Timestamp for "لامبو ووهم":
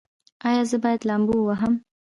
1.07-1.73